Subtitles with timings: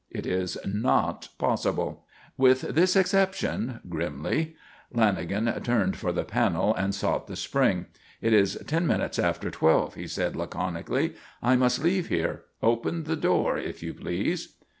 [0.09, 4.55] "It is not possible." "With this exception," grimly.
[4.91, 7.85] Lanagan turned for the panel and sought the spring.
[8.19, 11.13] "It is ten minutes after twelve," he said laconically.
[11.43, 12.45] "I must leave here.
[12.63, 14.55] Open the door, if you please."